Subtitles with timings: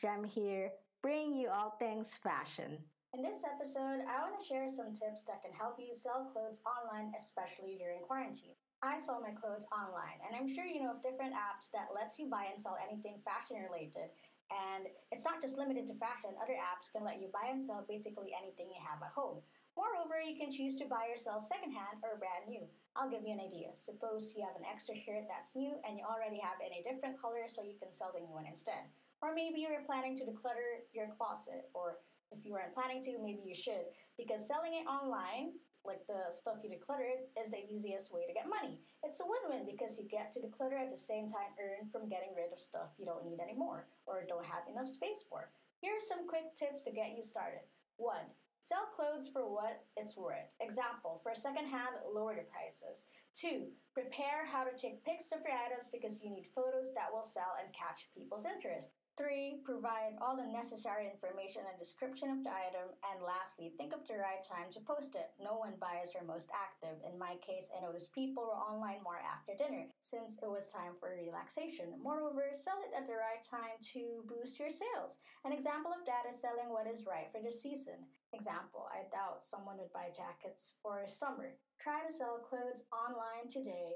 [0.00, 0.72] Jem here,
[1.02, 2.78] bringing you all things fashion.
[3.14, 6.62] In this episode, I want to share some tips that can help you sell clothes
[6.62, 8.54] online, especially during quarantine.
[8.82, 12.18] I sell my clothes online, and I'm sure you know of different apps that lets
[12.18, 14.14] you buy and sell anything fashion related.
[14.50, 17.86] And it's not just limited to fashion, other apps can let you buy and sell
[17.86, 19.42] basically anything you have at home.
[19.78, 22.66] Moreover, you can choose to buy or sell secondhand or brand new.
[22.94, 23.70] I'll give you an idea.
[23.74, 26.86] Suppose you have an extra shirt that's new and you already have it in a
[26.86, 28.90] different color so you can sell the new one instead.
[29.22, 31.98] Or maybe you're planning to declutter your closet, or
[32.32, 33.92] if you weren't planning to, maybe you should.
[34.16, 35.52] Because selling it online,
[35.84, 38.80] like the stuff you decluttered, is the easiest way to get money.
[39.02, 42.08] It's a win win because you get to declutter at the same time earn from
[42.08, 45.50] getting rid of stuff you don't need anymore or don't have enough space for.
[45.80, 47.64] Here are some quick tips to get you started.
[47.96, 48.16] 1.
[48.62, 50.52] Sell clothes for what it's worth.
[50.60, 53.06] Example, for secondhand, lower the prices.
[53.34, 53.68] 2.
[53.94, 57.58] Prepare how to take pics of your items because you need photos that will sell
[57.58, 58.90] and catch people's interest.
[59.20, 59.60] 3.
[59.68, 62.88] Provide all the necessary information and description of the item.
[63.04, 65.36] And lastly, think of the right time to post it.
[65.36, 66.96] No one buys or most active.
[67.04, 70.96] In my case, I noticed people were online more after dinner since it was time
[70.96, 72.00] for relaxation.
[72.00, 75.20] Moreover, sell it at the right time to boost your sales.
[75.44, 78.08] An example of that is selling what is right for the season.
[78.32, 81.60] Example, I doubt someone would buy jackets for summer.
[81.76, 83.19] Try to sell clothes online
[83.50, 83.94] today